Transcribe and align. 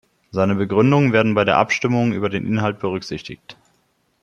Seine 0.31 0.55
Begründungen 0.55 1.13
werden 1.13 1.35
bei 1.35 1.45
der 1.45 1.57
Abstimmung 1.59 2.11
über 2.11 2.27
den 2.27 2.43
Inhalt 2.43 2.79
berücksichtigt. 2.79 3.55